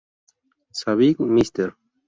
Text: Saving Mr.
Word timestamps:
Saving 0.71 1.29
Mr. 1.29 1.75